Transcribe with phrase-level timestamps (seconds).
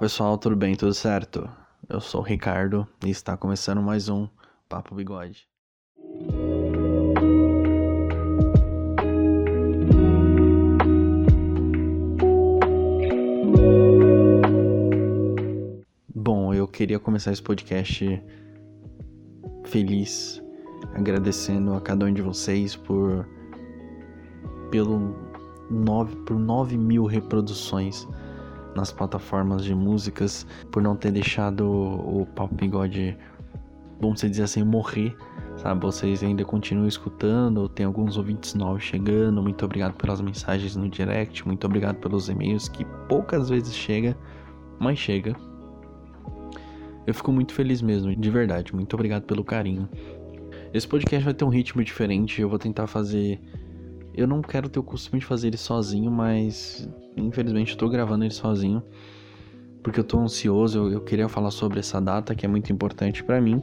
[0.00, 0.74] pessoal, tudo bem?
[0.74, 1.46] Tudo certo?
[1.86, 4.26] Eu sou o Ricardo e está começando mais um
[4.66, 5.46] Papo Bigode.
[16.14, 18.22] Bom, eu queria começar esse podcast
[19.66, 20.42] feliz,
[20.94, 23.28] agradecendo a cada um de vocês por
[24.70, 25.14] pelo
[25.70, 28.08] 9, por 9 mil reproduções
[28.74, 33.16] nas plataformas de músicas, por não ter deixado o Papo Bigode,
[34.00, 35.14] vamos dizer assim, morrer,
[35.56, 35.80] sabe?
[35.82, 39.42] Vocês ainda continuam escutando, tem alguns ouvintes novos chegando.
[39.42, 44.16] Muito obrigado pelas mensagens no direct, muito obrigado pelos e-mails que poucas vezes chega,
[44.78, 45.36] mas chega.
[47.06, 48.74] Eu fico muito feliz mesmo, de verdade.
[48.74, 49.88] Muito obrigado pelo carinho.
[50.72, 53.40] Esse podcast vai ter um ritmo diferente, eu vou tentar fazer
[54.14, 58.34] eu não quero ter o costume de fazer ele sozinho, mas infelizmente estou gravando ele
[58.34, 58.82] sozinho
[59.82, 60.78] porque eu estou ansioso.
[60.78, 63.60] Eu, eu, queria falar sobre essa data que é muito importante para mim.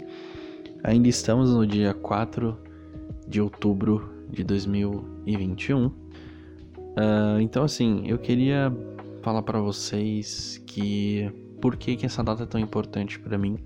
[0.83, 2.57] Ainda estamos no dia 4
[3.27, 5.85] de outubro de 2021.
[5.85, 5.93] Uh,
[6.97, 8.73] ah, então, assim, eu queria
[9.21, 11.31] falar para vocês que
[11.61, 13.57] por que, que essa data é tão importante para mim.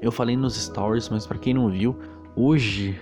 [0.00, 1.96] Eu falei nos stories, mas para quem não viu,
[2.34, 2.98] hoje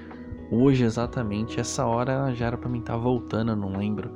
[0.51, 4.13] Hoje, exatamente, essa hora já era para mim estar tá voltando, eu não lembro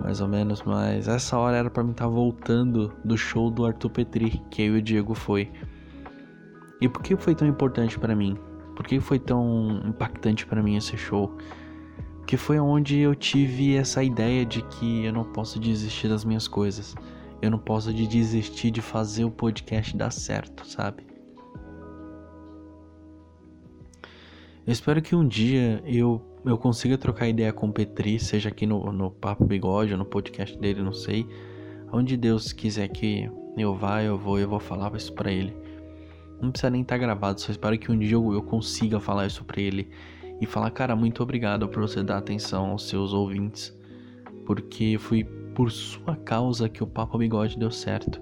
[0.00, 3.64] mais ou menos, mas essa hora era para mim estar tá voltando do show do
[3.64, 5.50] Arthur Petri, que eu e o Diego foi.
[6.80, 8.36] E por que foi tão importante para mim?
[8.74, 11.36] Por que foi tão impactante para mim esse show?
[12.26, 16.48] Que foi onde eu tive essa ideia de que eu não posso desistir das minhas
[16.48, 16.96] coisas.
[17.40, 21.13] Eu não posso desistir de fazer o podcast dar certo, sabe?
[24.66, 28.64] Eu espero que um dia eu, eu consiga trocar ideia com o Petri, seja aqui
[28.64, 31.28] no, no Papo Bigode ou no podcast dele, não sei.
[31.92, 35.54] Onde Deus quiser que eu vá, eu vou, eu vou falar isso pra ele.
[36.40, 39.26] Não precisa nem estar tá gravado, só espero que um dia eu, eu consiga falar
[39.26, 39.90] isso pra ele.
[40.40, 43.70] E falar, cara, muito obrigado por você dar atenção aos seus ouvintes.
[44.46, 45.24] Porque foi
[45.54, 48.18] por sua causa que o Papo Bigode deu certo.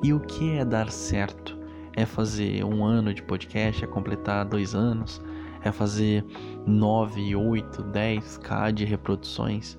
[0.00, 1.58] E o que é dar certo?
[1.96, 5.20] É fazer um ano de podcast, é completar dois anos,
[5.64, 6.24] é fazer
[6.66, 9.78] 9, 8, 10k de reproduções.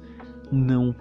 [0.51, 0.95] Não.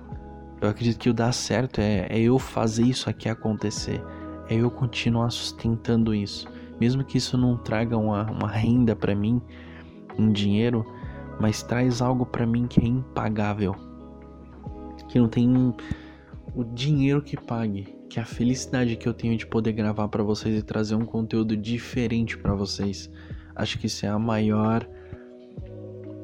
[0.61, 4.01] Eu acredito que o dar certo é, é eu fazer isso aqui acontecer.
[4.49, 6.47] É eu continuar sustentando isso.
[6.81, 9.41] Mesmo que isso não traga uma, uma renda para mim,
[10.19, 10.85] um dinheiro,
[11.41, 13.75] mas traz algo para mim que é impagável.
[15.09, 15.75] Que não tem
[16.55, 20.59] o dinheiro que pague, que a felicidade que eu tenho de poder gravar para vocês
[20.59, 23.11] e trazer um conteúdo diferente para vocês.
[23.55, 24.89] Acho que isso é a maior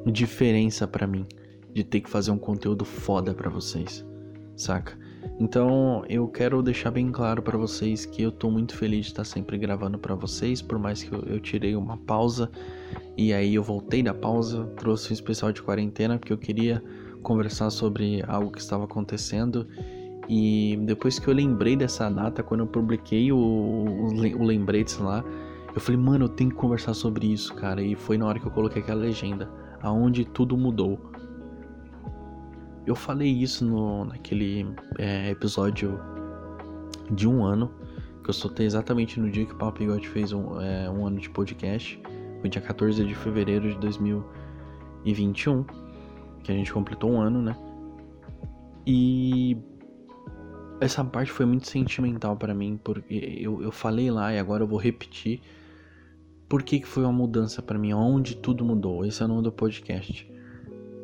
[0.05, 1.25] diferença para mim
[1.73, 4.05] de ter que fazer um conteúdo foda para vocês,
[4.55, 4.97] saca?
[5.39, 9.23] Então, eu quero deixar bem claro para vocês que eu tô muito feliz de estar
[9.23, 12.51] sempre gravando para vocês, por mais que eu, eu, tirei uma pausa
[13.15, 16.83] e aí eu voltei da pausa, trouxe um especial de quarentena porque eu queria
[17.21, 19.67] conversar sobre algo que estava acontecendo
[20.27, 24.07] e depois que eu lembrei dessa data, quando eu publiquei o, o,
[24.39, 25.23] o lembrete lá,
[25.73, 27.81] eu falei, mano, eu tenho que conversar sobre isso, cara.
[27.81, 29.49] E foi na hora que eu coloquei aquela legenda,
[29.81, 30.99] aonde tudo mudou.
[32.85, 34.65] Eu falei isso no, naquele
[34.97, 35.99] é, episódio
[37.11, 37.71] de um ano,
[38.23, 41.19] que eu soltei exatamente no dia que o Papo Bigode fez um, é, um ano
[41.19, 42.01] de podcast.
[42.41, 45.63] Foi dia 14 de fevereiro de 2021,
[46.43, 47.55] que a gente completou um ano, né?
[48.87, 49.55] E
[50.81, 54.67] essa parte foi muito sentimental para mim, porque eu, eu falei lá e agora eu
[54.67, 55.41] vou repetir
[56.49, 57.93] por que, que foi uma mudança para mim?
[57.93, 59.05] Onde tudo mudou?
[59.05, 60.27] Esse é o nome do podcast.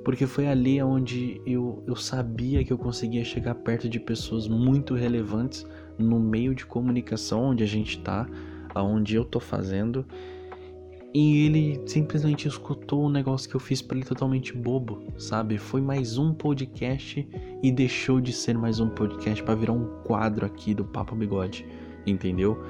[0.03, 4.95] Porque foi ali onde eu, eu sabia que eu conseguia chegar perto de pessoas muito
[4.95, 5.65] relevantes
[5.99, 8.27] no meio de comunicação onde a gente tá,
[8.73, 10.03] aonde eu tô fazendo.
[11.13, 15.57] E ele simplesmente escutou um negócio que eu fiz para ele totalmente bobo, sabe?
[15.57, 17.25] Foi mais um podcast
[17.63, 21.65] e deixou de ser mais um podcast para virar um quadro aqui do Papo Bigode,
[22.05, 22.61] entendeu?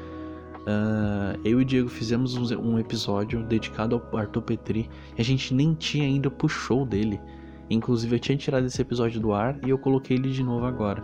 [0.65, 5.53] Uh, eu e o Diego fizemos um, episódio dedicado ao Arthur Petri e a gente
[5.53, 7.21] nem tinha ainda show dele.
[7.69, 11.03] Inclusive eu tinha tirado esse episódio do ar e eu coloquei ele de novo agora.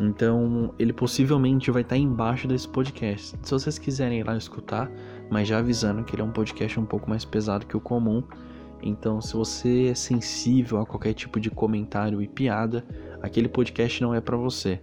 [0.00, 3.38] Então ele possivelmente vai estar embaixo desse podcast.
[3.42, 4.90] Se vocês quiserem ir lá escutar,
[5.30, 8.24] mas já avisando que ele é um podcast um pouco mais pesado que o comum.
[8.84, 12.84] Então, se você é sensível a qualquer tipo de comentário e piada,
[13.22, 14.80] aquele podcast não é para você.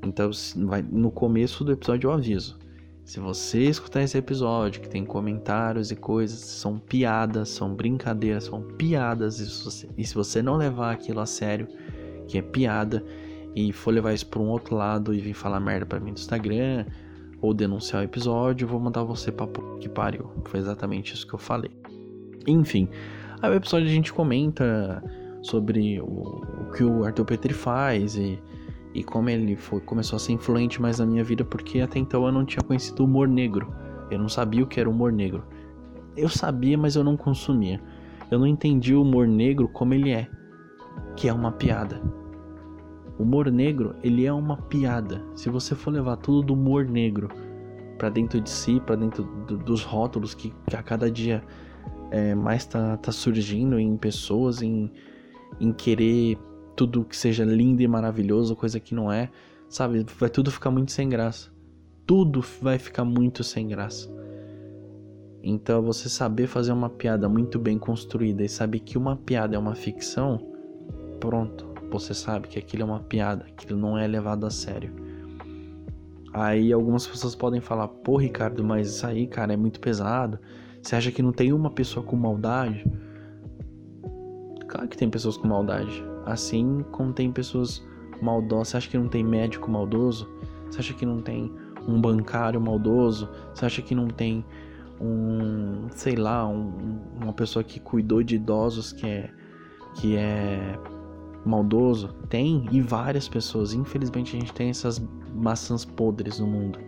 [0.00, 0.30] Então,
[0.92, 2.56] no começo do episódio eu aviso.
[3.06, 8.60] Se você escutar esse episódio que tem comentários e coisas, são piadas, são brincadeiras, são
[8.60, 11.68] piadas, e se você, e se você não levar aquilo a sério,
[12.26, 13.04] que é piada,
[13.54, 16.16] e for levar isso pra um outro lado e vir falar merda pra mim no
[16.18, 16.84] Instagram
[17.40, 19.46] ou denunciar o episódio, vou mandar você pra
[19.80, 20.28] que pariu.
[20.46, 21.70] Foi exatamente isso que eu falei.
[22.44, 22.88] Enfim,
[23.40, 25.00] aí o episódio a gente comenta
[25.42, 28.36] sobre o, o que o Arthur Petri faz e,
[28.96, 32.24] e como ele foi, começou a ser influente mais na minha vida, porque até então
[32.24, 33.70] eu não tinha conhecido o humor negro.
[34.10, 35.44] Eu não sabia o que era humor negro.
[36.16, 37.78] Eu sabia, mas eu não consumia.
[38.30, 40.26] Eu não entendi o humor negro como ele é,
[41.14, 42.00] que é uma piada.
[43.18, 45.22] O humor negro, ele é uma piada.
[45.34, 47.28] Se você for levar tudo do humor negro
[47.98, 51.44] para dentro de si, para dentro do, dos rótulos que, que, a cada dia
[52.10, 54.90] é, mais tá, tá surgindo em pessoas, em,
[55.60, 56.38] em querer
[56.76, 59.30] tudo que seja lindo e maravilhoso, coisa que não é,
[59.68, 60.04] sabe?
[60.18, 61.50] Vai tudo ficar muito sem graça.
[62.06, 64.08] Tudo vai ficar muito sem graça.
[65.42, 69.58] Então, você saber fazer uma piada muito bem construída e saber que uma piada é
[69.58, 70.38] uma ficção,
[71.18, 74.92] pronto, você sabe que aquilo é uma piada, aquilo não é levado a sério.
[76.32, 80.38] Aí algumas pessoas podem falar: "Pô, Ricardo, mas isso aí, cara, é muito pesado.
[80.82, 82.84] Você acha que não tem uma pessoa com maldade?"
[84.68, 86.15] Claro que tem pessoas com maldade.
[86.26, 87.86] Assim como tem pessoas
[88.20, 88.68] maldosas.
[88.68, 90.28] Você acha que não tem médico maldoso?
[90.68, 91.52] Você acha que não tem
[91.86, 93.28] um bancário maldoso?
[93.54, 94.44] Você acha que não tem
[95.00, 99.30] um, sei lá, um, uma pessoa que cuidou de idosos que é
[99.94, 100.78] que é
[101.44, 102.12] maldoso?
[102.28, 103.72] Tem, e várias pessoas.
[103.72, 105.00] Infelizmente a gente tem essas
[105.34, 106.78] maçãs podres no mundo.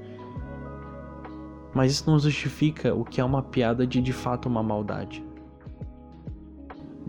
[1.74, 5.24] Mas isso não justifica o que é uma piada de de fato uma maldade.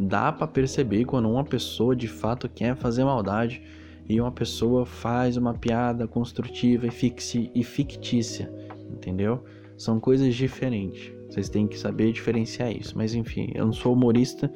[0.02, 3.62] Dá para perceber quando uma pessoa de fato quer fazer maldade
[4.08, 8.50] e uma pessoa faz uma piada construtiva e, fixi, e fictícia,
[8.90, 9.44] entendeu?
[9.78, 11.12] São coisas diferentes.
[11.30, 12.98] Vocês têm que saber diferenciar isso.
[12.98, 14.50] Mas enfim, eu não sou humorista,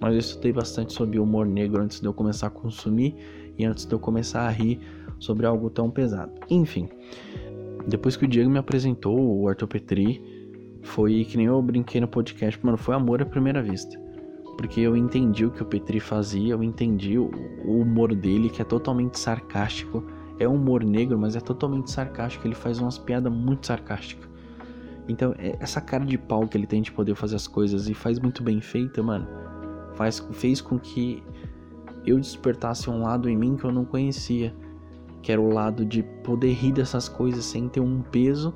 [0.00, 3.14] mas eu estudei bastante sobre humor negro antes de eu começar a consumir
[3.56, 4.80] e antes de eu começar a rir
[5.20, 6.32] sobre algo tão pesado.
[6.50, 6.88] Enfim,
[7.86, 10.20] depois que o Diego me apresentou o Arthur Petri,
[10.82, 14.07] foi que nem eu brinquei no podcast, mano, foi amor à primeira vista.
[14.58, 17.30] Porque eu entendi o que o Petri fazia, eu entendi o,
[17.64, 20.04] humor dele, que é totalmente sarcástico.
[20.38, 22.46] É um humor negro, mas é totalmente sarcástico.
[22.46, 24.28] Ele faz umas piadas muito sarcásticas.
[25.08, 27.94] Então, é, essa cara de pau que ele tem de poder fazer as coisas e
[27.94, 29.26] faz muito bem feita, mano
[29.98, 31.24] faz, fez com que
[32.06, 34.54] eu despertasse um lado em mim que eu não conhecia,
[35.20, 38.54] que era o lado de poder rir dessas coisas sem ter um peso.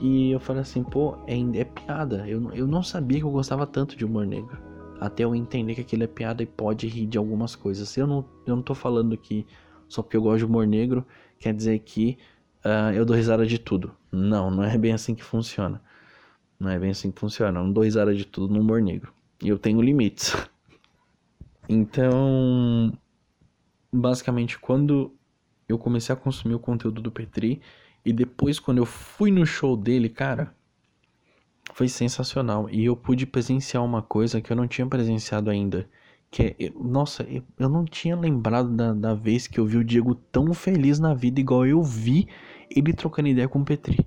[0.00, 2.24] E eu falei assim, pô, é, é piada.
[2.28, 4.56] Eu, eu não sabia que eu gostava tanto de humor negro.
[5.00, 7.96] Até eu entender que aquilo é piada e pode rir de algumas coisas.
[7.96, 9.46] Eu não, eu não tô falando que
[9.88, 11.06] só porque eu gosto de humor negro
[11.38, 12.18] quer dizer que
[12.64, 13.94] uh, eu dou risada de tudo.
[14.10, 15.80] Não, não é bem assim que funciona.
[16.58, 17.60] Não é bem assim que funciona.
[17.60, 19.12] Eu não dou risada de tudo no humor negro.
[19.42, 20.34] E eu tenho limites.
[21.70, 22.90] Então,
[23.92, 25.14] basicamente, quando
[25.68, 27.60] eu comecei a consumir o conteúdo do Petri
[28.02, 30.54] e depois quando eu fui no show dele, cara,
[31.72, 32.68] foi sensacional.
[32.70, 35.88] E eu pude presenciar uma coisa que eu não tinha presenciado ainda.
[36.30, 37.26] Que é, nossa,
[37.58, 41.14] eu não tinha lembrado da, da vez que eu vi o Diego tão feliz na
[41.14, 42.28] vida, igual eu vi
[42.70, 44.06] ele trocando ideia com o Petri.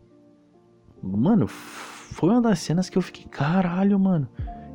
[1.01, 4.27] Mano, foi uma das cenas que eu fiquei, caralho, mano.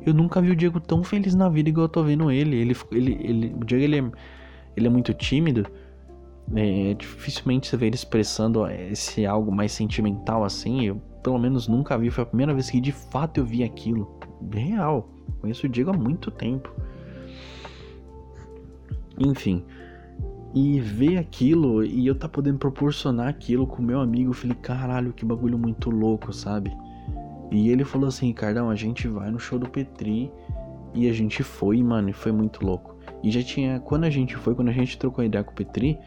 [0.05, 2.55] Eu nunca vi o Diego tão feliz na vida igual eu tô vendo ele.
[2.57, 4.11] Ele, ele, ele o Diego ele é,
[4.75, 5.65] ele é muito tímido.
[6.55, 10.85] É, dificilmente você vê ele expressando esse algo mais sentimental assim.
[10.85, 12.09] Eu pelo menos nunca vi.
[12.09, 14.17] Foi a primeira vez que de fato eu vi aquilo.
[14.51, 15.09] Real.
[15.41, 16.73] Conheço o Diego há muito tempo.
[19.19, 19.63] Enfim.
[20.53, 25.11] E ver aquilo e eu tá podendo proporcionar aquilo com meu amigo, eu falei, caralho,
[25.11, 26.71] que bagulho muito louco, sabe?
[27.51, 30.31] E ele falou assim, Ricardão, a gente vai no show do Petri.
[30.93, 32.95] E a gente foi, mano, e foi muito louco.
[33.21, 35.99] E já tinha, quando a gente foi, quando a gente trocou ideia com o Petri,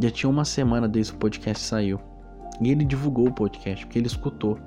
[0.00, 2.00] já tinha uma semana desde o podcast saiu.
[2.60, 4.58] E ele divulgou o podcast, porque ele escutou.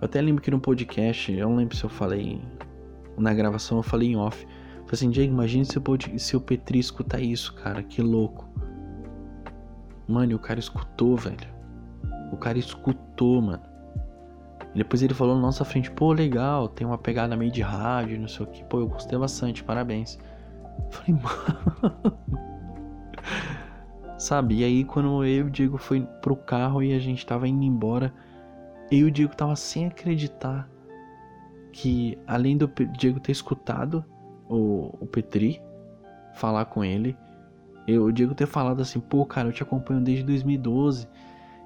[0.00, 2.40] Eu até lembro que no podcast, eu não lembro se eu falei
[3.18, 4.44] na gravação, eu falei em off.
[4.44, 5.82] Falei assim, Diego, imagine se o,
[6.18, 8.48] se o Petri escutar isso, cara, que louco.
[10.08, 11.36] Mano, e o cara escutou, velho.
[12.32, 13.62] O cara escutou, mano.
[14.74, 18.18] E depois ele falou na nossa frente, pô, legal, tem uma pegada meio de rádio,
[18.18, 18.64] não sei o que.
[18.64, 20.18] Pô, eu gostei bastante, parabéns.
[20.78, 22.49] Eu falei, mano.
[24.20, 24.58] Sabe?
[24.58, 27.64] E aí quando eu e o Diego foi pro carro e a gente tava indo
[27.64, 28.12] embora,
[28.90, 30.68] eu e o Diego tava sem acreditar
[31.72, 34.04] que além do Diego ter escutado
[34.46, 35.62] o, o Petri
[36.34, 37.16] falar com ele,
[37.88, 41.08] eu, o Diego ter falado assim, pô, cara, eu te acompanho desde 2012.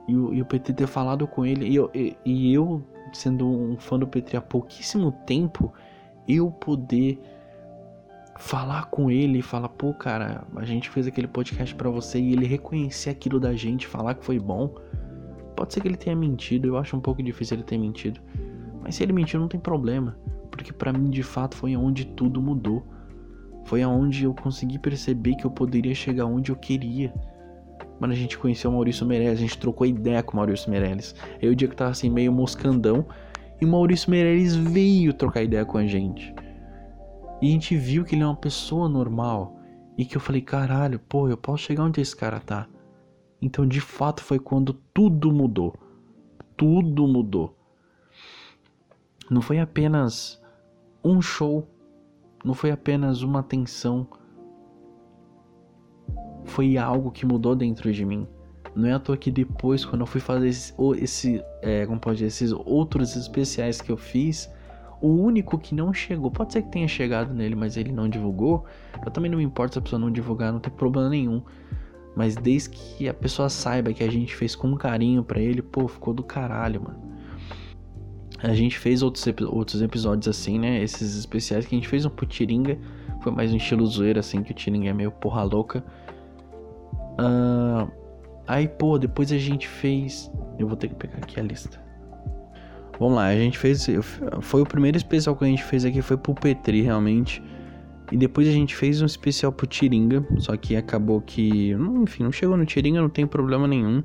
[0.06, 3.48] E o, e o Petri ter falado com ele, e eu, e, e eu sendo
[3.48, 5.72] um fã do Petri há pouquíssimo tempo,
[6.28, 7.18] eu poder
[8.38, 12.32] falar com ele e falar, pô, cara, a gente fez aquele podcast para você e
[12.32, 14.74] ele reconhecer aquilo da gente, falar que foi bom.
[15.56, 18.20] Pode ser que ele tenha mentido, eu acho um pouco difícil ele ter mentido.
[18.82, 20.16] Mas se ele mentiu, não tem problema,
[20.50, 22.84] porque para mim de fato foi onde tudo mudou.
[23.64, 27.14] Foi aonde eu consegui perceber que eu poderia chegar onde eu queria.
[27.98, 31.14] Mano, a gente conheceu o Maurício Meirelles, a gente trocou ideia com o Maurício Meirelles.
[31.40, 33.06] Aí o dia que eu tava assim, meio moscandão,
[33.60, 36.34] e o Maurício Meirelles veio trocar ideia com a gente.
[37.40, 39.58] E a gente viu que ele é uma pessoa normal.
[39.96, 42.66] E que eu falei, caralho, pô, eu posso chegar onde esse cara tá.
[43.40, 45.74] Então, de fato, foi quando tudo mudou.
[46.56, 47.56] Tudo mudou.
[49.30, 50.42] Não foi apenas
[51.02, 51.66] um show,
[52.44, 54.06] não foi apenas uma atenção.
[56.44, 58.26] Foi algo que mudou dentro de mim.
[58.74, 62.16] Não é à toa que depois, quando eu fui fazer esse, esse é, como pode
[62.18, 64.50] dizer, esses outros especiais que eu fiz,
[65.04, 68.64] o único que não chegou, pode ser que tenha chegado nele, mas ele não divulgou.
[69.04, 71.42] Eu também não me importo se a pessoa não divulgar, não tem problema nenhum.
[72.16, 75.86] Mas desde que a pessoa saiba que a gente fez com carinho para ele, pô,
[75.86, 76.96] ficou do caralho, mano.
[78.42, 80.82] A gente fez outros, outros episódios assim, né?
[80.82, 82.78] Esses especiais que a gente fez um pro Tiringa.
[83.20, 85.84] Foi mais um estilo zoeira, assim, que o Tiringa é meio porra louca.
[87.20, 87.90] Uh,
[88.46, 90.32] aí, pô, depois a gente fez.
[90.58, 91.83] Eu vou ter que pegar aqui a lista.
[92.98, 93.86] Vamos lá, a gente fez.
[94.40, 97.42] Foi o primeiro especial que a gente fez aqui, foi pro Petri, realmente.
[98.12, 101.70] E depois a gente fez um especial pro Tiringa, só que acabou que.
[102.02, 104.02] Enfim, não chegou no Tiringa, não tem problema nenhum.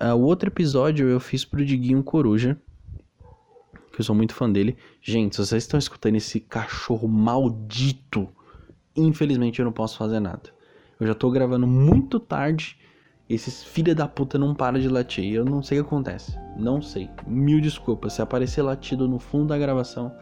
[0.00, 2.58] Uh, o outro episódio eu fiz pro Diguinho Coruja,
[3.92, 4.76] que eu sou muito fã dele.
[5.00, 8.28] Gente, se vocês estão escutando esse cachorro maldito,
[8.96, 10.50] infelizmente eu não posso fazer nada.
[10.98, 12.76] Eu já tô gravando muito tarde
[13.28, 15.32] esses filha da puta não para de latir.
[15.32, 16.38] Eu não sei o que acontece.
[16.56, 17.08] Não sei.
[17.26, 18.14] Mil desculpas.
[18.14, 20.12] Se aparecer latido no fundo da gravação,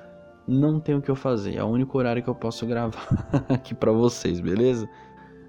[0.46, 1.56] não tem o que eu fazer.
[1.56, 4.88] É o único horário que eu posso gravar aqui para vocês, beleza?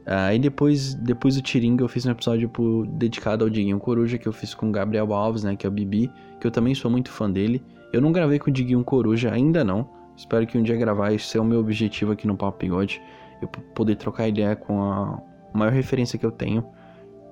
[0.05, 4.27] Aí depois, depois do Tiringa eu fiz um episódio pro, dedicado ao Diguinho Coruja que
[4.27, 6.91] eu fiz com o Gabriel Alves, né, que é o Bibi, que eu também sou
[6.91, 7.63] muito fã dele.
[7.93, 9.87] Eu não gravei com o Diguinho Coruja ainda não.
[10.17, 13.95] Espero que um dia gravar, isso é o meu objetivo aqui no Papo eu poder
[13.95, 15.21] trocar ideia com a
[15.53, 16.65] maior referência que eu tenho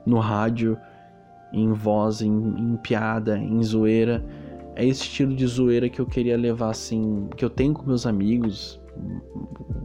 [0.05, 0.77] no rádio,
[1.53, 4.23] em voz, em, em piada, em zoeira.
[4.75, 8.05] É esse estilo de zoeira que eu queria levar assim, que eu tenho com meus
[8.05, 8.81] amigos.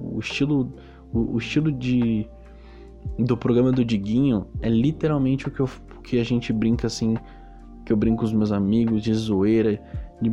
[0.01, 0.73] O estilo,
[1.13, 2.29] o, o estilo de
[3.19, 5.69] do programa do Diguinho é literalmente o que, eu,
[6.03, 7.17] que a gente brinca assim,
[7.85, 9.81] que eu brinco com os meus amigos de zoeira,
[10.21, 10.31] de,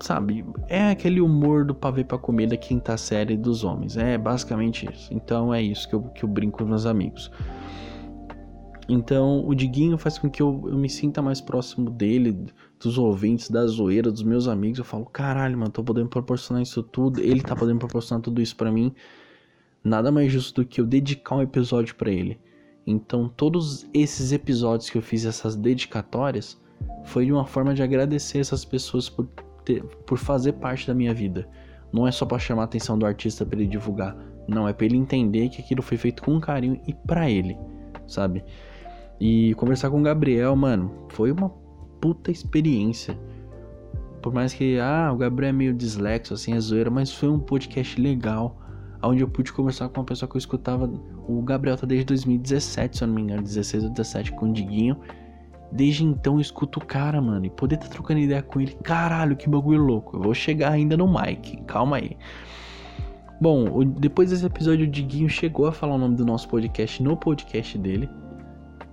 [0.00, 0.44] sabe?
[0.68, 3.96] É aquele humor do pavê pra comer da quinta série dos homens.
[3.96, 5.12] É basicamente isso.
[5.12, 7.30] Então é isso que eu, que eu brinco com os meus amigos.
[8.92, 12.36] Então o Diguinho faz com que eu, eu me sinta mais próximo dele,
[12.82, 14.80] dos ouvintes, da zoeira, dos meus amigos.
[14.80, 17.20] Eu falo, caralho, mano, tô podendo proporcionar isso tudo.
[17.20, 18.92] Ele tá podendo proporcionar tudo isso para mim.
[19.84, 22.40] Nada mais justo do que eu dedicar um episódio para ele.
[22.84, 26.60] Então todos esses episódios que eu fiz, essas dedicatórias,
[27.04, 29.28] foi de uma forma de agradecer essas pessoas por,
[29.64, 31.48] ter, por fazer parte da minha vida.
[31.92, 34.16] Não é só para chamar a atenção do artista para ele divulgar,
[34.48, 37.56] não é para ele entender que aquilo foi feito com carinho e para ele,
[38.08, 38.42] sabe?
[39.20, 41.50] E conversar com o Gabriel, mano, foi uma
[42.00, 43.18] puta experiência.
[44.22, 47.38] Por mais que, ah, o Gabriel é meio dislexo, assim, é zoeira, mas foi um
[47.38, 48.58] podcast legal.
[49.02, 50.90] Onde eu pude conversar com uma pessoa que eu escutava.
[51.26, 54.52] O Gabriel tá desde 2017, se eu não me engano, 16 ou 17 com o
[54.52, 54.96] Diguinho.
[55.72, 57.46] Desde então eu escuto o cara, mano.
[57.46, 58.76] E poder tá trocando ideia com ele.
[58.82, 60.16] Caralho, que bagulho louco.
[60.16, 61.62] Eu vou chegar ainda no Mike.
[61.66, 62.16] Calma aí.
[63.40, 67.16] Bom, depois desse episódio, o Diguinho chegou a falar o nome do nosso podcast no
[67.16, 68.08] podcast dele.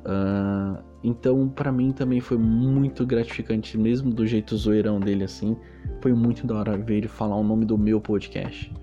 [0.07, 5.57] Uh, então, para mim também foi muito gratificante, mesmo do jeito zoeirão dele assim.
[6.01, 8.73] Foi muito da hora ver ele falar o nome do meu podcast.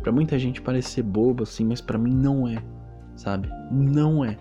[0.00, 2.62] Para muita gente parece ser bobo assim, mas para mim não é,
[3.14, 3.48] sabe?
[3.72, 4.36] Não é.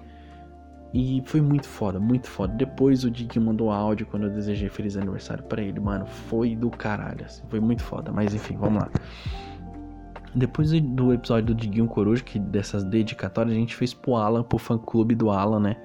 [0.94, 2.54] E foi muito foda, muito foda.
[2.54, 6.06] Depois o Dick mandou áudio quando eu desejei feliz aniversário para ele, mano.
[6.06, 8.12] Foi do caralho, assim, foi muito foda.
[8.12, 8.90] Mas enfim, vamos lá.
[10.34, 14.58] Depois do episódio do Diguinho Coruja, que dessas dedicatórias, a gente fez pro Alan, pro
[14.58, 15.78] fã clube do Alan, né?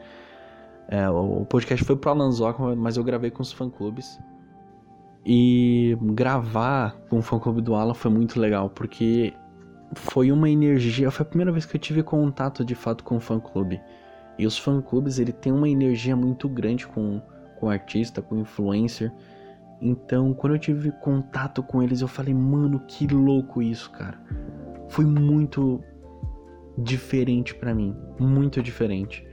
[0.90, 4.18] É, o podcast foi pro Alan Zoca, mas eu gravei com os fã-clubes.
[5.24, 9.32] E gravar com o fã-clube do Alan foi muito legal, porque
[9.94, 11.08] foi uma energia...
[11.12, 13.80] Foi a primeira vez que eu tive contato, de fato, com o fã-clube.
[14.36, 17.22] E os fã-clubes, ele tem uma energia muito grande com,
[17.60, 19.12] com o artista, com o influencer.
[19.80, 24.20] Então, quando eu tive contato com eles, eu falei, mano, que louco isso, cara.
[24.88, 25.80] Foi muito
[26.76, 29.24] diferente para mim, muito diferente.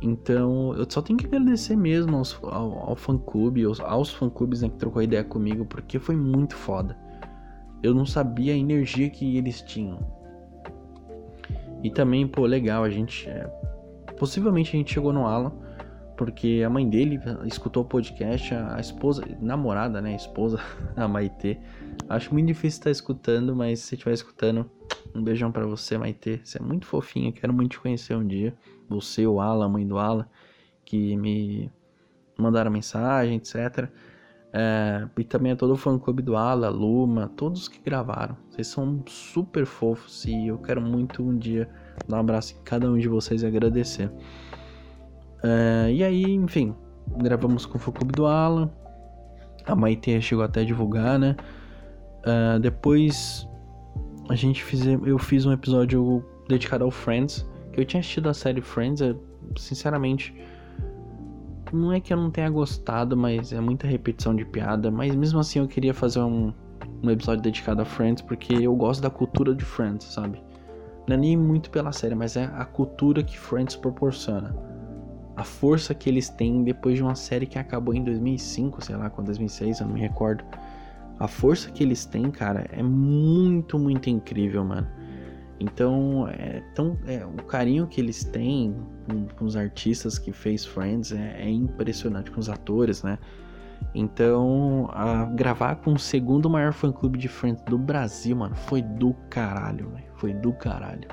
[0.00, 4.68] Então, eu só tenho que agradecer mesmo aos, ao, ao fã-clube, aos, aos fã-clubes né,
[4.68, 6.96] que trocou ideia comigo, porque foi muito foda.
[7.82, 9.98] Eu não sabia a energia que eles tinham.
[11.82, 13.28] E também, pô, legal, a gente.
[13.28, 13.46] É...
[14.18, 15.52] Possivelmente a gente chegou no Alan,
[16.16, 20.12] porque a mãe dele escutou o podcast, a, esposa, namorada, né?
[20.12, 20.58] A esposa,
[20.96, 21.58] a Maitê.
[22.08, 24.70] Acho muito difícil estar escutando, mas se estiver escutando,
[25.16, 26.40] um beijão para você, Maitê.
[26.42, 28.54] Você é muito fofinha, quero muito te conhecer um dia.
[28.88, 30.26] Você, o Alan, a mãe do Alan,
[30.84, 31.70] que me
[32.38, 33.88] mandaram mensagem, etc.
[34.52, 38.36] É, e também a todo o fã clube do Ala, Luma, todos que gravaram.
[38.48, 41.68] Vocês são super fofos e eu quero muito um dia
[42.08, 44.10] dar um abraço em cada um de vocês e agradecer.
[45.42, 46.74] É, e aí, enfim,
[47.18, 48.72] gravamos com o fã clube do Ala.
[49.66, 51.36] A Maite chegou até a divulgar, né?
[52.24, 53.48] É, depois
[54.28, 58.34] a gente fiz, eu fiz um episódio dedicado ao Friends, que eu tinha assistido a
[58.34, 59.14] série Friends, é,
[59.56, 60.34] sinceramente
[61.72, 64.90] não é que eu não tenha gostado, mas é muita repetição de piada.
[64.90, 66.52] Mas mesmo assim eu queria fazer um,
[67.02, 70.42] um episódio dedicado a Friends, porque eu gosto da cultura de Friends, sabe?
[71.06, 74.54] Não é nem muito pela série, mas é a cultura que Friends proporciona.
[75.36, 79.10] A força que eles têm depois de uma série que acabou em 2005, sei lá,
[79.10, 80.42] com 2006, eu não me recordo.
[81.18, 84.86] A força que eles têm, cara, é muito, muito incrível, mano.
[85.58, 88.76] Então, é tão, é, o carinho que eles têm
[89.08, 93.18] com, com os artistas que fez Friends é, é, impressionante, com os atores, né?
[93.94, 94.90] Então,
[95.34, 100.34] gravar com o segundo maior fã-clube de Friends do Brasil, mano, foi do caralho, Foi
[100.34, 101.08] do caralho.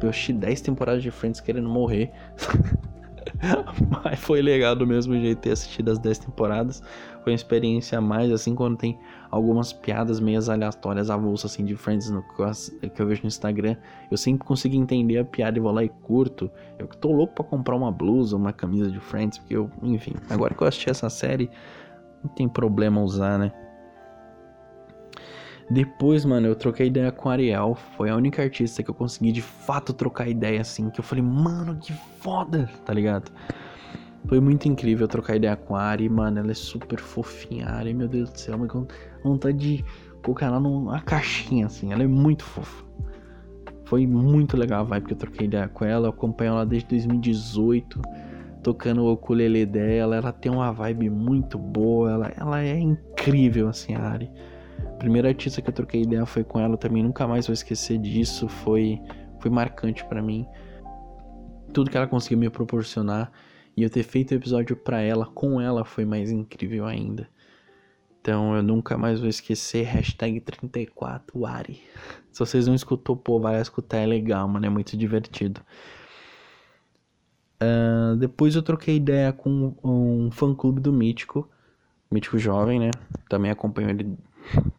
[0.00, 2.10] Eu assisti 10 temporadas de Friends querendo morrer.
[4.04, 6.82] Mas foi legal do mesmo jeito ter assistido as 10 temporadas.
[7.22, 8.98] Foi uma experiência a mais, assim, quando tem
[9.30, 13.76] algumas piadas meias aleatórias avulsas, assim, de Friends no, que eu vejo no Instagram.
[14.10, 16.50] Eu sempre consigo entender a piada e vou lá e curto.
[16.78, 20.54] Eu tô louco pra comprar uma blusa, uma camisa de Friends, porque eu, enfim, agora
[20.54, 21.50] que eu assisti essa série,
[22.22, 23.52] não tem problema usar, né?
[25.68, 27.76] Depois, mano, eu troquei ideia com a Ariel.
[27.96, 30.90] Foi a única artista que eu consegui de fato trocar ideia assim.
[30.90, 33.32] Que eu falei, mano, que foda, tá ligado?
[34.28, 36.38] Foi muito incrível trocar ideia com a Ari, mano.
[36.38, 38.56] Ela é super fofinha, a Ari, meu Deus do céu.
[38.56, 38.70] Mas
[39.24, 39.84] vontade de
[40.22, 41.92] colocar ela numa caixinha, assim.
[41.92, 42.84] Ela é muito fofa.
[43.84, 46.06] Foi muito legal a vibe que eu troquei ideia com ela.
[46.06, 48.00] Eu acompanho ela desde 2018,
[48.62, 50.14] tocando o ukulele dela.
[50.14, 52.12] Ela tem uma vibe muito boa.
[52.12, 54.30] Ela, ela é incrível, assim, a Ari
[54.98, 58.48] primeira artista que eu troquei ideia foi com ela também, nunca mais vou esquecer disso,
[58.48, 59.00] foi,
[59.40, 60.46] foi marcante para mim.
[61.72, 63.30] Tudo que ela conseguiu me proporcionar
[63.76, 67.28] e eu ter feito o episódio para ela, com ela, foi mais incrível ainda.
[68.20, 71.78] Então eu nunca mais vou esquecer, hashtag 34Ari.
[72.32, 75.60] Se vocês não escutou, pô, vai escutar, é legal, mano, é muito divertido.
[77.62, 81.48] Uh, depois eu troquei ideia com um fã clube do Mítico,
[82.10, 82.90] Mítico Jovem, né?
[83.28, 84.16] Também acompanho ele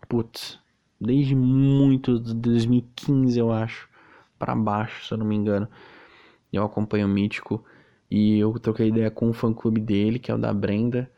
[0.08, 0.60] putz,
[1.00, 3.88] desde muito, de 2015 eu acho,
[4.38, 5.68] para baixo, se eu não me engano.
[6.52, 7.64] Eu acompanho o Mítico
[8.10, 11.10] e eu troquei ideia com o fã clube dele, que é o da Brenda.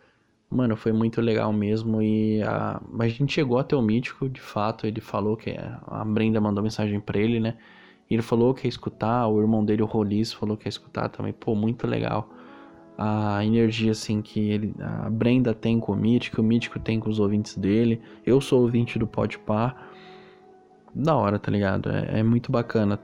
[0.49, 2.81] Mano, foi muito legal mesmo e a...
[2.99, 5.55] a gente chegou até o Mítico, de fato, ele falou que
[5.88, 7.57] a Brenda mandou mensagem para ele, né?
[8.09, 11.09] E ele falou que ia escutar, o irmão dele, o Rolis, falou que ia escutar
[11.09, 11.31] também.
[11.31, 12.27] Pô, muito legal
[13.01, 17.09] a energia assim que ele, a Brenda tem com o Mítico, o Mítico tem com
[17.09, 18.01] os ouvintes dele.
[18.25, 19.73] Eu sou ouvinte do Podpah.
[20.93, 21.89] Da hora, tá ligado?
[21.89, 22.99] É, é muito bacana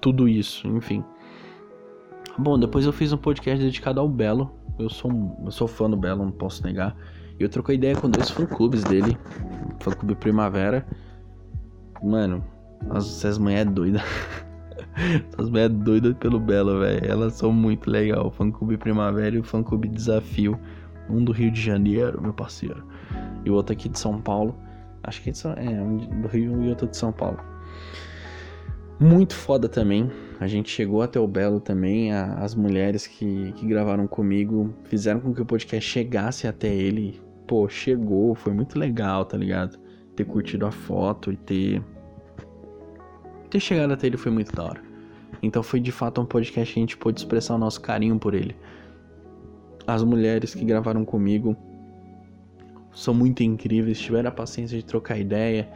[0.00, 1.04] tudo isso, enfim.
[2.38, 4.50] Bom, depois eu fiz um podcast dedicado ao Belo.
[4.78, 5.10] Eu sou,
[5.44, 6.96] eu sou fã do Belo, não posso negar.
[7.38, 9.18] E eu troquei ideia com dois fã-clubes dele.
[9.80, 10.86] Fã-clube Primavera.
[12.02, 12.42] Mano,
[12.88, 14.02] as, mulheres é doidas.
[15.32, 17.04] Essas mulheres doidas pelo Belo, velho.
[17.04, 18.28] Elas são muito legal.
[18.28, 20.58] O fã clube Primavera e o fã clube Desafio.
[21.08, 22.82] Um do Rio de Janeiro, meu parceiro.
[23.44, 24.56] E o outro aqui de São Paulo.
[25.02, 27.38] Acho que é, é um do Rio e outro de São Paulo.
[28.98, 30.10] Muito foda também.
[30.40, 32.12] A gente chegou até o Belo também.
[32.12, 37.20] A, as mulheres que, que gravaram comigo fizeram com que o podcast chegasse até ele.
[37.46, 38.34] Pô, chegou.
[38.34, 39.78] Foi muito legal, tá ligado?
[40.16, 41.82] Ter curtido a foto e ter
[43.54, 44.82] ter chegado até ele foi muito da hora.
[45.40, 48.34] Então foi de fato um podcast que a gente pôde expressar o nosso carinho por
[48.34, 48.56] ele.
[49.86, 51.56] As mulheres que gravaram comigo
[52.92, 55.68] são muito incríveis, tiveram a paciência de trocar ideia,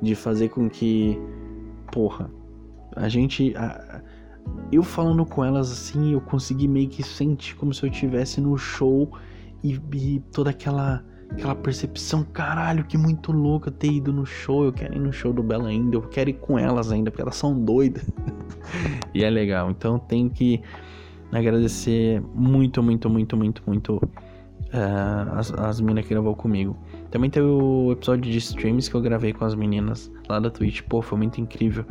[0.00, 1.18] de fazer com que,
[1.90, 2.30] porra,
[2.94, 3.52] a gente.
[3.56, 4.00] A,
[4.70, 8.56] eu falando com elas assim, eu consegui meio que sentir como se eu estivesse no
[8.56, 9.12] show
[9.62, 14.64] e, e toda aquela aquela percepção, caralho, que muito louca ter ido no show.
[14.64, 17.22] Eu quero ir no show do Bela ainda, eu quero ir com elas ainda, porque
[17.22, 18.08] elas são doidas.
[19.14, 19.70] e é legal.
[19.70, 20.60] Então tenho que
[21.32, 24.00] agradecer muito, muito, muito, muito, muito
[24.68, 26.76] Uh, as, as meninas que gravou comigo.
[27.10, 30.82] Também teve o episódio de streams que eu gravei com as meninas lá da Twitch.
[30.82, 31.86] Pô, foi muito incrível.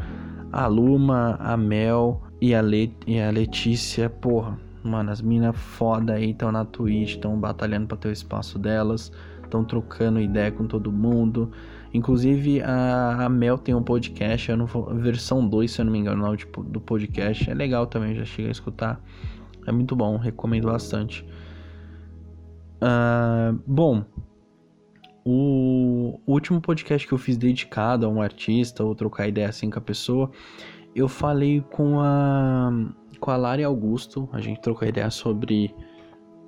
[0.52, 4.60] A Luma, a Mel e a, Le e a Letícia, porra.
[4.88, 9.12] Mano, as minas foda aí estão na Twitch, estão batalhando para ter o espaço delas,
[9.44, 11.52] estão trocando ideia com todo mundo.
[11.94, 15.92] Inclusive, a, a Mel tem um podcast, eu não vou, versão 2, se eu não
[15.92, 17.50] me engano, tipo, do podcast.
[17.50, 19.02] É legal também, já cheguei a escutar.
[19.66, 21.26] É muito bom, recomendo bastante.
[22.82, 24.06] Uh, bom,
[25.26, 29.70] o, o último podcast que eu fiz dedicado a um artista ou trocar ideia assim
[29.70, 30.32] com a pessoa,
[30.96, 32.72] eu falei com a,
[33.20, 34.30] com a Lari Augusto.
[34.32, 35.74] A gente trocou ideia sobre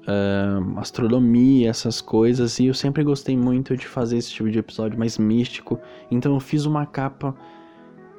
[0.08, 2.60] uh, astronomia, essas coisas.
[2.60, 5.80] E eu sempre gostei muito de fazer esse tipo de episódio mais místico.
[6.10, 7.36] Então eu fiz uma capa.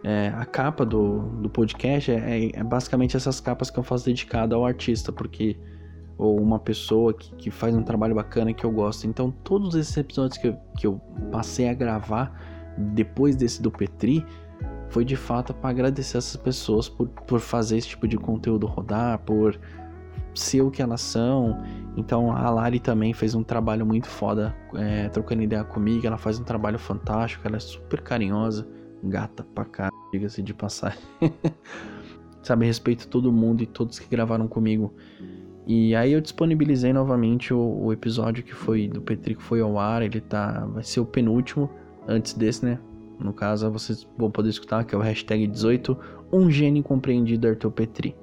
[0.02, 4.06] É, a capa do, do podcast é, é, é, basicamente essas capas que eu faço
[4.06, 5.58] dedicada ao artista, porque
[6.16, 9.06] ou uma pessoa que, que faz um trabalho bacana que eu gosto.
[9.06, 12.34] Então todos esses episódios que eu, que eu passei a gravar
[12.78, 14.24] depois desse do Petri
[14.90, 19.20] foi de fato para agradecer essas pessoas por, por fazer esse tipo de conteúdo rodar,
[19.20, 19.58] por
[20.34, 21.62] ser o que elas são.
[21.96, 26.06] Então a Lari também fez um trabalho muito foda, é, trocando ideia comigo.
[26.06, 28.66] Ela faz um trabalho fantástico, ela é super carinhosa,
[29.02, 30.96] gata pra cá, diga-se de passar.
[32.42, 34.94] Sabe, respeito todo mundo e todos que gravaram comigo.
[35.66, 39.78] E aí eu disponibilizei novamente o, o episódio que foi do Petri que foi ao
[39.78, 40.02] ar.
[40.02, 40.66] Ele tá.
[40.66, 41.70] Vai ser o penúltimo
[42.08, 42.78] antes desse, né?
[43.20, 45.96] No caso, vocês vão poder escutar, que é o hashtag 18,
[46.32, 48.16] um gênio compreendido Arthur Petri.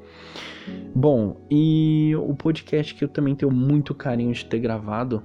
[0.95, 5.23] Bom, e o podcast que eu também tenho muito carinho de ter gravado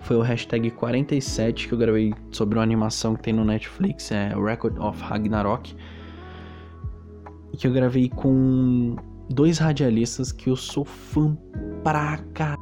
[0.00, 4.34] foi o hashtag 47 que eu gravei sobre uma animação que tem no Netflix, é
[4.34, 5.76] Record of Ragnarok.
[7.56, 8.96] Que eu gravei com
[9.30, 11.36] dois radialistas que eu sou fã
[11.84, 12.56] pra cá.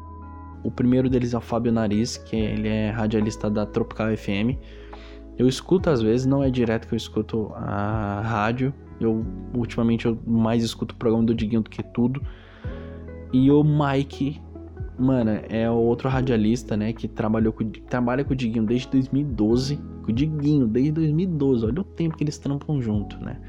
[0.62, 4.58] O primeiro deles é o Fábio Nariz, que ele é radialista da Tropical FM.
[5.40, 9.24] Eu escuto às vezes, não é direto que eu escuto a rádio, eu
[9.54, 12.20] ultimamente eu mais escuto o programa do Diguinho do que tudo.
[13.32, 14.38] E o Mike,
[14.98, 20.10] mano, é outro radialista, né, que trabalhou com, trabalha com o Diguinho desde 2012, com
[20.10, 21.64] o Diguinho desde 2012.
[21.64, 23.40] Olha o tempo que eles trampam junto, né?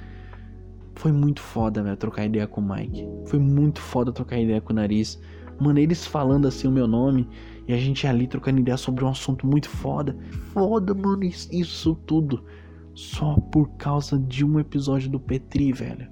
[0.96, 3.06] Foi muito foda, velho, trocar ideia com o Mike.
[3.26, 5.22] Foi muito foda trocar ideia com o Nariz.
[5.62, 7.30] Mano, eles falando assim o meu nome
[7.68, 10.18] e a gente ali trocando ideia sobre um assunto muito foda.
[10.54, 12.44] Foda, mano, isso, tudo
[12.94, 16.10] só por causa de um episódio do Petri, velho.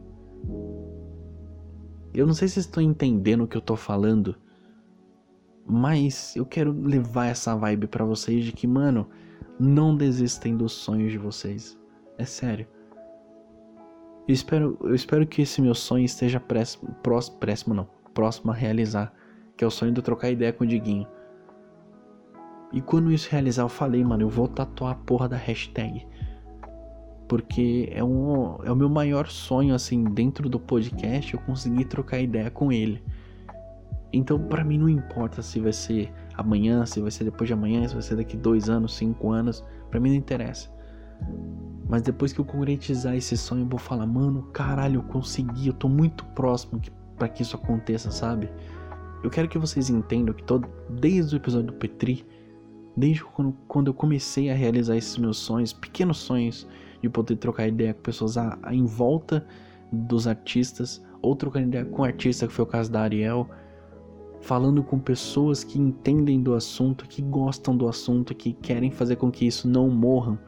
[2.13, 4.35] Eu não sei se estão entendendo o que eu tô falando,
[5.65, 9.07] mas eu quero levar essa vibe para vocês de que, mano,
[9.59, 11.77] não desistem dos sonhos de vocês.
[12.17, 12.67] É sério.
[14.27, 16.95] Eu espero, eu espero que esse meu sonho esteja próximo,
[17.39, 19.13] próximo não, próximo a realizar,
[19.59, 21.05] que é o sonho de trocar ideia com o Diguinho.
[22.71, 26.07] E quando isso realizar, eu falei, mano, eu vou tatuar a porra da hashtag
[27.29, 32.19] porque é, um, é o meu maior sonho, assim, dentro do podcast, eu conseguir trocar
[32.19, 33.03] ideia com ele.
[34.11, 37.87] Então, para mim, não importa se vai ser amanhã, se vai ser depois de amanhã,
[37.87, 40.69] se vai ser daqui dois anos, cinco anos, para mim não interessa.
[41.87, 45.73] Mas depois que eu concretizar esse sonho, eu vou falar, mano, caralho, eu consegui, eu
[45.73, 48.49] tô muito próximo que, para que isso aconteça, sabe?
[49.23, 52.25] Eu quero que vocês entendam que todo, desde o episódio do Petri,
[52.95, 56.67] desde quando, quando eu comecei a realizar esses meus sonhos, pequenos sonhos,
[57.01, 59.45] de poder trocar ideia com pessoas a, a, em volta
[59.91, 63.49] dos artistas, ou trocar ideia com artista, que foi o caso da Ariel,
[64.41, 69.29] falando com pessoas que entendem do assunto, que gostam do assunto, que querem fazer com
[69.29, 70.39] que isso não morram.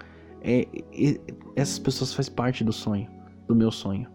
[0.41, 1.19] É, é,
[1.55, 3.07] essas pessoas fazem parte do sonho,
[3.47, 4.07] do meu sonho.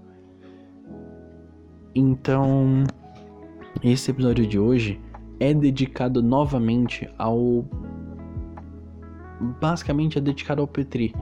[1.94, 2.84] Então,
[3.82, 5.00] esse episódio de hoje
[5.38, 7.64] é dedicado novamente ao.
[9.60, 11.14] Basicamente é dedicado ao Petri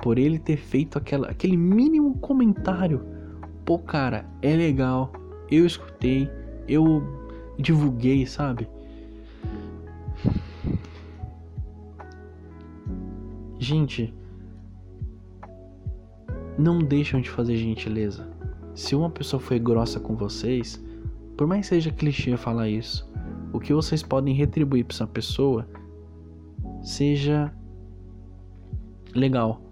[0.00, 3.04] por ele ter feito aquela, aquele mínimo comentário.
[3.64, 5.12] Pô, cara, é legal,
[5.50, 6.30] eu escutei,
[6.68, 7.02] eu
[7.58, 8.68] divulguei, sabe?
[13.58, 14.14] Gente,
[16.58, 18.28] não deixam de fazer gentileza.
[18.74, 20.80] Se uma pessoa foi grossa com vocês,
[21.36, 23.10] por mais seja clichê falar isso,
[23.52, 25.68] o que vocês podem retribuir para essa pessoa
[26.82, 27.52] seja
[29.14, 29.66] legal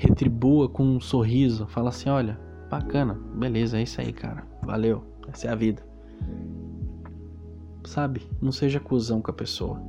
[0.00, 5.48] retribua com um sorriso, fala assim: olha, bacana, beleza, é isso aí, cara, valeu, essa
[5.48, 5.86] é a vida.
[7.84, 8.22] Sabe?
[8.40, 9.82] Não seja cuzão com a pessoa.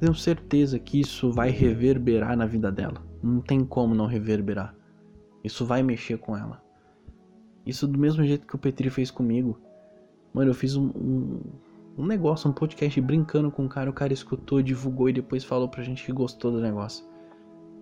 [0.00, 3.02] Tenho certeza que isso vai reverberar na vida dela.
[3.22, 4.74] Não tem como não reverberar.
[5.44, 6.62] Isso vai mexer com ela.
[7.64, 9.58] Isso do mesmo jeito que o Petri fez comigo.
[10.34, 11.40] Mano, eu fiz um, um,
[11.98, 15.68] um negócio, um podcast brincando com o cara, o cara escutou, divulgou e depois falou
[15.68, 17.04] pra gente que gostou do negócio.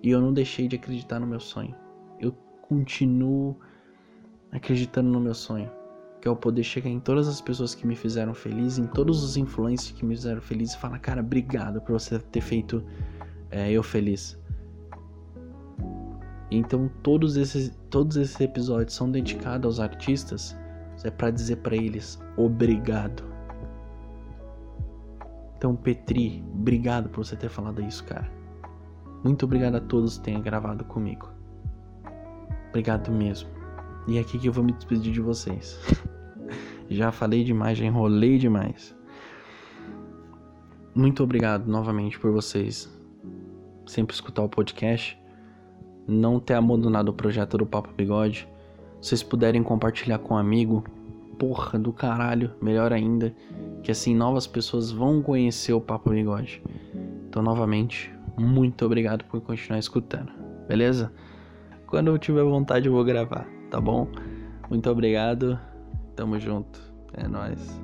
[0.03, 1.75] E eu não deixei de acreditar no meu sonho.
[2.19, 3.57] Eu continuo
[4.51, 5.71] acreditando no meu sonho,
[6.21, 9.23] que é o poder chegar em todas as pessoas que me fizeram feliz, em todos
[9.23, 12.85] os influencers que me fizeram feliz e falar, cara, obrigado por você ter feito
[13.51, 14.39] é, eu feliz.
[16.51, 20.57] Então todos esses, todos esses episódios são dedicados aos artistas,
[21.03, 23.25] é para dizer para eles obrigado.
[25.57, 28.31] Então Petri, obrigado por você ter falado isso, cara.
[29.25, 31.29] Muito obrigado a todos que tenham gravado comigo.
[32.69, 33.51] Obrigado mesmo.
[34.07, 35.79] E é aqui que eu vou me despedir de vocês.
[36.89, 38.95] já falei demais, já enrolei demais.
[40.95, 42.89] Muito obrigado novamente por vocês
[43.87, 45.20] sempre escutar o podcast
[46.11, 48.49] não ter abandonado o projeto do Papo Bigode.
[49.01, 50.85] Se vocês puderem compartilhar com um amigo,
[51.39, 53.35] porra do caralho, melhor ainda,
[53.83, 56.63] que assim novas pessoas vão conhecer o Papo Bigode.
[57.29, 60.33] Então, novamente, muito obrigado por continuar escutando,
[60.69, 61.13] beleza?
[61.87, 64.09] Quando eu tiver vontade, eu vou gravar, tá bom?
[64.69, 65.59] Muito obrigado,
[66.15, 66.81] tamo junto,
[67.15, 67.81] é nóis.